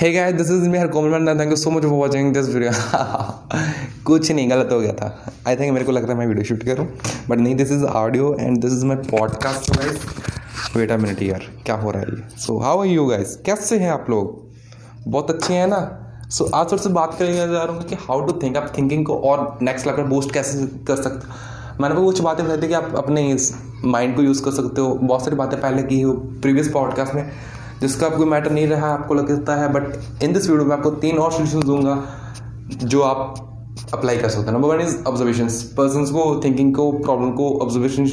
Hey 0.00 0.10
guys 0.12 0.34
this 0.34 0.50
is 0.50 0.68
me 0.68 0.78
Harkaman 0.88 1.26
thank 1.38 1.50
you 1.50 1.56
so 1.56 1.70
much 1.70 1.82
for 1.82 1.92
watching 1.92 2.32
this 2.34 2.46
video 2.48 2.70
कुछ 4.04 4.30
नहीं 4.32 4.50
गलत 4.50 4.68
हो 4.72 4.80
गया 4.80 4.92
था। 4.92 5.32
आई 5.48 5.56
थिंक 5.56 5.72
मेरे 5.72 5.84
को 5.86 5.92
लग 5.92 6.02
रहा 6.02 6.12
है 6.12 6.18
मैं 6.18 6.26
वीडियो 6.26 6.44
शूट 6.44 6.62
करूँ। 6.62 6.86
बट 7.28 7.38
नहीं 7.38 7.54
this 7.54 7.72
is 7.72 7.84
audio 7.84 8.34
and 8.40 8.60
this 8.62 8.72
is 8.72 8.84
my 8.86 8.96
podcast 9.10 9.70
guys 9.76 10.06
wait 10.76 10.92
a 10.92 10.96
minute 10.96 11.22
यार 11.22 11.44
क्या 11.66 11.74
हो 11.74 11.90
रहा 11.90 12.02
है 12.02 12.08
ये? 12.08 12.38
So 12.38 12.58
how 12.58 12.80
are 12.80 12.86
you 12.86 13.04
guys 13.06 13.36
कैसे 13.46 13.78
हैं 13.78 13.90
आप 13.90 14.06
लोग? 14.10 14.40
बहुत 15.08 15.30
अच्छे 15.30 15.54
हैं 15.54 15.66
ना? 15.66 15.82
सो 16.30 16.44
so, 16.44 16.50
आज 16.54 16.72
थोड़ा 16.72 16.82
से 16.82 16.88
बात 16.88 17.14
करेंगे 17.18 17.36
जा 17.36 17.62
रहा 17.62 17.74
हूँ 17.74 17.82
कि 17.82 17.94
हाउ 17.94 18.26
टू 18.26 18.38
थिंक 18.42 18.56
आप 18.56 18.72
थिंकिंग 18.78 19.04
को 19.06 19.18
और 19.20 19.58
नेक्स्ट 19.62 19.86
लेवल 19.86 20.02
बूस्ट 20.02 20.34
कैसे 20.34 20.66
कर 20.86 21.02
सकते 21.02 21.82
मैंने 21.82 21.94
को 21.94 22.04
कुछ 22.04 22.20
बातें 22.20 22.44
बताई 22.46 22.62
थी 22.62 22.68
कि 22.68 22.74
आप 22.74 22.92
अपने 22.96 23.30
इस 23.32 23.54
माइंड 23.84 24.16
को 24.16 24.22
यूज़ 24.22 24.44
कर 24.44 24.50
सकते 24.52 24.80
हो। 24.80 24.94
बहुत 24.94 25.24
सारी 25.24 25.36
बातें 25.36 25.60
पहले 25.60 25.82
की 25.82 26.00
हो 26.00 26.12
प्रीवियस 26.12 26.68
पॉडकास्ट 26.68 27.14
में। 27.14 27.30
जिसका 27.80 28.06
आपको 28.06 28.26
मैटर 28.26 28.50
नहीं 28.50 28.66
रहा, 28.68 28.88
आपको 28.88 29.14
लगता 29.14 29.56
है 29.56 29.68
बट 29.72 30.22
इन 30.22 30.32
दिस 30.32 30.48
वीडियो 30.50 30.66
में 30.66 30.76
आपको 30.76 30.90
तीन 31.02 31.18
और 31.18 31.32
सोल्यूशन 31.32 31.60
दूँगा 31.60 32.02
जो 32.84 33.02
आप 33.02 33.46
अप्लाई 33.94 34.16
कर 34.16 34.28
सकते 34.28 34.46
हैं. 34.46 34.52
Number 34.52 34.68
one 34.68 34.80
is 34.80 34.96
observation 35.04 35.48
person 35.76 36.04
को 36.12 36.40
थिंकिंग 36.44 36.74
को 36.74 36.90
प्रॉब्लम 36.92 37.30
को 37.32 37.50
ऑब्जर्वेशन 37.62 38.10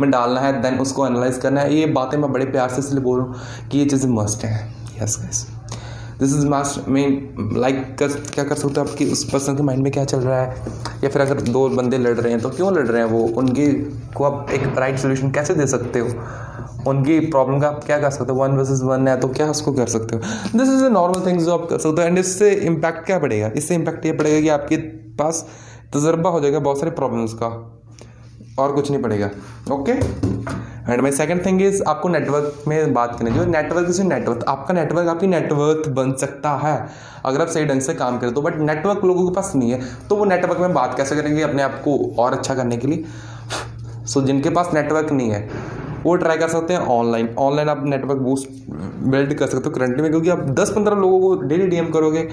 में 0.00 0.10
डालना 0.10 0.40
है 0.40 0.60
देन 0.62 0.78
उसको 0.80 1.06
एनालाइज 1.06 1.38
करना 1.38 1.60
है. 1.60 1.74
ये 1.74 1.86
बातें 1.92 2.18
मैं 2.18 2.32
बड़े 2.32 2.46
प्यार 2.46 2.68
से 2.68 2.78
इसलिए 2.78 3.02
बोल 3.02 3.18
रहा 3.18 3.26
हूँ 3.26 3.68
कि 3.70 3.78
ये 3.78 3.84
चीज़ें 3.84 4.08
मस्ट 4.10 4.44
हैं. 4.44 4.74
Yes 5.02 5.18
guys 5.22 5.46
this 6.18 6.34
is 6.34 6.46
must 6.46 6.88
mean 6.88 7.52
like 7.56 7.96
क्या 7.98 8.44
कर 8.44 8.54
सकते 8.54 8.80
हो 8.80 8.86
आपकी 8.86 9.10
उस 9.12 9.24
पर्सन 9.30 9.56
के 9.56 9.62
माइंड 9.62 9.82
में 9.82 9.92
क्या 9.92 10.04
चल 10.04 10.20
रहा 10.20 10.40
है? 10.40 10.66
या 11.04 11.08
फिर 11.10 11.22
अगर 11.22 11.40
दो 11.42 11.68
बंदे 11.68 11.98
लड़ 11.98 12.16
रहे 12.16 12.32
हैं 12.32 12.40
तो 12.40 12.50
क्यों 12.50 12.72
लड़ 12.74 12.86
रहे 12.86 13.02
हैं 13.02 13.08
वो? 13.08 13.22
उनकी 13.38 13.66
को 14.16 14.24
आप 14.24 14.50
एक 14.50 14.78
राइट 14.78 14.98
सोल्यूशन 14.98 15.30
कैसे 15.30 15.54
दे 15.54 15.66
सकते 15.66 15.98
हो? 15.98 16.08
उनकी 16.90 17.18
प्रॉब्लम 17.20 17.60
का 17.60 17.68
आप 17.68 17.84
क्या 17.84 17.98
कर 18.00 18.10
सकते 18.10 18.32
हो? 18.32 18.38
वन 18.38 18.56
वर्सेस 18.56 18.80
वन 18.82 19.08
है 19.08 19.18
तो 19.20 19.28
क्या 19.28 19.50
उसको 19.50 19.72
कर 19.72 19.86
सकते 19.86 20.16
हो? 20.16 20.22
This 20.58 20.68
is 20.68 20.84
a 20.84 20.88
normal 20.88 21.26
things 21.26 21.44
जो 21.44 21.54
आप 21.54 21.66
कर 21.70 21.78
सकते 21.78 22.02
हो 22.02 22.08
एंड 22.08 22.18
इससे 22.18 22.50
इम्पैक्ट 22.66 23.06
क्या 23.06 23.18
पड़ेगा 23.18 23.50
इससे 23.56 23.74
इम्पैक्ट 23.74 24.06
ये 24.06 24.12
पड़ेगा 24.12 24.40
कि 24.40 24.48
आपके 24.48 24.76
पास 25.16 25.46
तजर्बा 25.94 26.30
हो 26.30 26.40
जाएगा 26.40 26.58
बहुत 26.58 26.78
सारे 26.80 26.90
प्रॉब्लम्स 26.92 27.32
का, 27.34 27.46
और 28.58 28.72
कुछ 28.72 28.90
नहीं 28.90 29.02
पड़ेगा। 29.02 29.30
Okay 29.72 29.92
and 30.88 31.00
my 31.02 31.12
second 31.12 31.44
thing 31.46 31.62
is 31.62 31.82
आपको 31.82 32.08
नेटवर्क 32.08 32.64
में 32.68 32.92
बात 32.94 33.16
करनी 33.18 33.30
जो 33.30 33.44
नेटवर्क 33.44 33.88
इज़ 33.88 34.02
नेटवर्क 34.02 34.44
आपका 34.48 34.74
नेटवर्क 34.74 35.08
आपकी 35.08 35.26
नेटवर्क 35.26 35.88
बन 35.88 36.12
सकता 36.12 36.50
है। 36.56 36.88
अगर 37.24 37.40
आप 37.40 37.48
सही 37.48 37.64
ढंग 37.64 37.80
से 37.80 37.94
काम 37.94 38.18
करें 38.18 38.34
तो 38.34 38.42
बट 38.42 38.56
नेटवर्क 38.56 39.04
लोगों 39.04 39.28
के 39.28 39.34
पास 39.34 39.52
नहीं 39.56 39.70
है 39.70 39.80
तो 40.08 40.16
वो 40.16 40.24
नेटवर्क 40.24 40.60
में 40.60 40.74
बात 40.74 40.96
कैसे 40.96 41.16
करेंगे 41.16 41.42
अपने 41.42 41.62
आप 41.62 41.80
को 41.84 41.98
और 42.18 42.32
अच्छा 42.32 42.54
करने 42.54 42.76
के 42.76 42.88
लिए? 42.88 43.04
सो 44.06 44.20
so, 44.20 44.26
जिनके 44.26 44.50
पास 44.50 44.70
नेटवर्क 44.74 45.12
नहीं 45.12 45.30
है 45.30 45.48
वो 46.04 46.14
ट्राई 46.16 46.36
कर 46.38 46.48
सकते 46.48 46.72
हैं 46.72 46.80
ऑनलाइन 46.80 47.34
ऑनलाइन 47.38 47.68
आप 47.68 47.82
नेटवर्क 47.84 48.18
बूस्ट 48.18 48.48
बिल्ड 49.04 49.34
कर 49.34 49.46
सकते 49.46 49.68
हो 49.68 49.70
करंटली 49.70 50.02
में 50.02 50.10
क्योंकि 50.10 50.28
आप 50.28 50.40
दस 50.50 50.70
पंद्रह 50.70 50.96
लोगों 50.96 51.20
को 51.20 51.34
डेली 51.42 51.66
डीएम 51.66 51.90
करोगे 51.90 52.28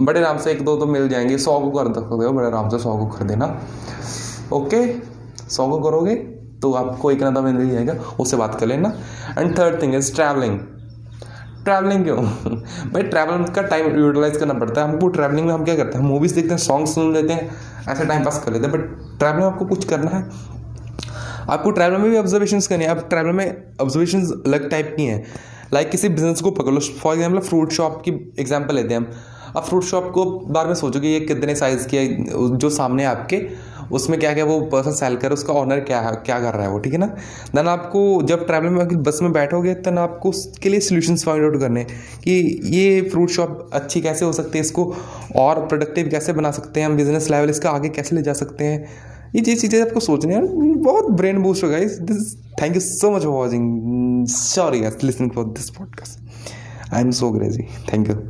बड़े 0.00 0.20
आराम 0.20 0.38
से 0.38 0.50
एक 0.52 0.64
दो 0.64 0.76
तो 0.76 0.86
मिल 0.86 1.08
जाएँगे। 1.08 1.38
सौ 1.38 1.58
को 1.60 1.70
कर 1.70 1.92
सकते 1.94 2.24
हो 2.24 2.32
बड़े 2.32 2.46
आराम 2.46 2.68
से 2.68 2.78
सौ 2.78 2.96
को 2.96 3.06
कर 3.06 3.24
देना। 3.24 3.46
ओके 4.52 4.86
सौ 5.48 5.68
को 5.68 5.78
करोगे? 5.80 6.33
तो 6.64 6.72
आपको 6.72 7.10
एक 7.10 7.22
ना 7.22 7.30
तो 7.30 7.42
मिल 7.42 7.70
जाएगा, 7.70 7.92
उससे 8.20 8.36
बात 8.36 8.60
कर 8.60 8.66
लेना। 8.66 8.92
And 9.38 9.58
third 9.58 9.82
thing 9.82 9.94
is 9.94 10.14
travelling 10.14 10.58
travelling 11.64 12.04
क्यों? 12.04 12.16
भाई 12.92 13.02
ट्रैवल 13.02 13.44
का 13.44 13.62
टाइम 13.62 13.98
यूटिलाइज 13.98 14.36
करना 14.36 14.54
पड़ता 14.54 14.80
है 14.80 14.88
हमको। 14.88 15.08
ट्रैवलिंग 15.08 15.46
में 15.46 15.54
हम 15.54 15.64
क्या 15.64 15.76
करते 15.76 15.98
हैं? 15.98 16.04
मूवीज़ 16.04 16.34
देखते 16.34 16.50
हैं 16.50 16.58
सॉन्ग 16.58 16.86
सुन 16.86 17.12
लेते 17.12 17.32
हैं, 17.32 17.50
ऐसे 17.88 18.06
टाइम 18.06 18.24
पास 18.24 18.42
कर 18.44 18.52
लेते 18.52 18.66
हैं। 18.66 18.72
बट 18.72 19.18
ट्रैवलिंग 19.18 19.44
में 19.44 19.52
आपको 19.52 19.64
कुछ 19.64 19.84
करना 19.84 20.10
है। 20.10 20.22
आपको 21.50 21.70
ट्रैवल 21.70 21.96
में 21.96 22.10
भी 22.10 22.18
ऑब्जर्वेशन 22.18 22.60
करनी 22.60 22.84
है। 22.84 22.90
अब 22.90 23.06
ट्रैवल 23.08 23.32
में 23.32 23.46
ऑब्जर्वेशन 23.80 24.22
अलग 24.46 24.70
टाइप 24.70 24.94
की 24.96 25.04
हैं। 25.04 25.24
लाइक 25.74 25.86
like 25.86 25.90
किसी 25.90 26.08
बिज़नेस 26.08 26.40
को 26.40 26.50
पकड़ 26.50 26.72
लो। 26.72 26.80
फॉर 26.80 27.14
एग्ज़ाम्पल 27.14 27.40
फ्रूट 27.40 27.72
शॉप 27.72 28.02
की 28.04 28.10
एग्ज़ाम्पल 28.38 28.74
लेते 28.74 28.94
हैं 28.94 29.00
हम। 29.00 29.10
अब 29.56 29.62
फ्रूट 29.62 29.82
शॉप 29.82 30.10
को 30.10 30.24
बार 30.40 30.66
में 30.66 30.74
सोचोगे 30.74 31.08
ये 31.08 31.20
कितने 31.20 31.54
साइज़ 31.54 31.88
की 31.88 31.96
है 31.96 32.24
जो 32.56 32.70
सामने 32.70 33.04
आपके, 33.04 33.46
उसमें 33.92 34.20
क्या 34.20 34.34
क्या 34.34 34.44
वो 34.44 34.60
पर्सन 34.60 34.90
सेल 34.90 35.16
कर 35.16 35.32
उसका 35.32 35.52
ऑनर 35.52 35.80
क्या 35.80 36.00
है, 36.00 36.12
क्या 36.16 36.40
कर 36.40 36.54
रहा 36.54 36.62
है 36.62 36.70
वो, 36.70 36.78
ठीक 36.78 36.92
है 36.92 36.98
ना? 36.98 37.06
देन 37.54 37.68
आपको 37.68 38.22
जब 38.22 38.46
ट्रैवल 38.46 38.68
में 38.68 39.02
बस 39.02 39.18
में 39.22 39.32
बैठोगे 39.32 39.74
तब 39.74 39.98
आपको 39.98 40.28
उसके 40.28 40.68
लिए 40.68 40.80
सोल्यूशंस 40.80 41.24
फाइंड 41.24 41.44
आउट 41.44 41.60
करने 41.60 41.84
कि 42.24 42.60
ये 42.64 43.02
फ्रूट 43.02 43.28
शॉप 43.28 43.70
अच्छी 43.72 44.00
कैसे 44.00 44.24
हो 44.24 44.32
सकती 44.32 44.58
है 44.58 44.64
इसको, 44.64 44.96
और 45.36 45.66
प्रोडक्टिव 45.66 46.08
कैसे 46.08 46.32
बना 46.32 46.50
सकते 46.50 46.80
हैं 46.80 46.86
हम 46.86 46.96
बिज़नेस 46.96 47.30
लेवल 47.30 47.50
इसका 47.50 47.70
आगे 47.70 47.88
कैसे 47.88 48.16
ले 48.16 48.22
जा 48.22 48.32
सकते 48.32 48.64
हैं? 48.64 48.86
ये 49.34 49.40
चीज़, 49.40 49.60
चीज़ें 49.60 49.82
आपको 49.82 50.00
सोचने 50.00 50.34
हैं। 50.34 50.82
बहुत 50.82 51.10
ब्रेन 51.10 51.42
बूस्ट 51.42 51.64
होगा 51.64 51.76
इस 51.76 51.92
this 51.92 52.36
thank 52.62 52.74
you 52.74 52.80
so 52.80 53.10
much 53.10 53.22
for 53.22 53.32
watching 53.32 54.26
sorry 54.26 54.80
listening 55.04 55.30
for 55.30 55.44
this 55.44 55.70
podcast 55.70 56.20
I 56.94 57.02
am 57.02 57.10
so 57.10 57.30
crazy 57.30 57.62
thank 57.62 58.08
you 58.08 58.14